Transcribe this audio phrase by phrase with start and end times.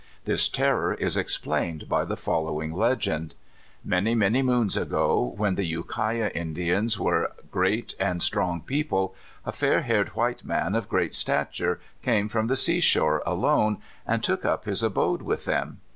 [0.25, 3.35] This terror is explained by the following legend:
[3.85, 9.13] Many, many moons ago, when the Ukiah Indians were a great and strong people,
[9.45, 13.77] a fair haired white man, of great stature, came from the sea shore alone,
[14.07, 15.81] and took up his abode with them.